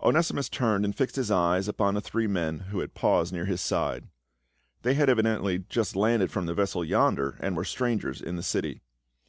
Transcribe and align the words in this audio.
Onesimus 0.00 0.48
turned 0.48 0.84
and 0.84 0.94
fixed 0.94 1.16
his 1.16 1.28
eyes 1.28 1.66
upon 1.66 1.94
the 1.94 2.00
three 2.00 2.28
men 2.28 2.60
who 2.70 2.78
had 2.78 2.94
paused 2.94 3.32
near 3.32 3.46
his 3.46 3.60
side. 3.60 4.06
They 4.82 4.94
had 4.94 5.08
evi 5.08 5.22
dently 5.22 5.68
just 5.68 5.96
landed 5.96 6.30
from 6.30 6.46
the 6.46 6.54
vessel 6.54 6.84
yonder 6.84 7.36
and 7.40 7.56
were 7.56 7.64
strangers 7.64 8.20
in 8.22 8.36
the 8.36 8.44
city. 8.44 8.80